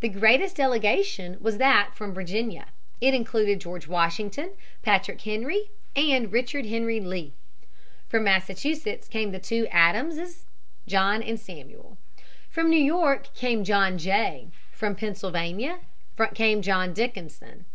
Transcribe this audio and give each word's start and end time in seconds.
The 0.00 0.08
greatest 0.08 0.56
delegation 0.56 1.36
was 1.38 1.58
that 1.58 1.90
from 1.92 2.14
Virginia. 2.14 2.68
It 2.98 3.12
included 3.12 3.60
George 3.60 3.86
Washington, 3.86 4.52
Patrick 4.80 5.20
Henry, 5.20 5.68
and 5.94 6.32
Richard 6.32 6.64
Henry 6.64 6.98
Lee. 6.98 7.34
From 8.08 8.24
Massachusetts 8.24 9.06
came 9.06 9.32
the 9.32 9.38
two 9.38 9.66
Adamses, 9.70 10.46
John 10.86 11.22
and 11.22 11.38
Samuel. 11.38 11.98
From 12.48 12.70
New 12.70 12.82
York 12.82 13.34
came 13.34 13.64
John 13.64 13.98
Jay. 13.98 14.48
From 14.72 14.96
Pennsylvania 14.96 15.80
came 16.32 16.62
John 16.62 16.94
Dickinson. 16.94 17.66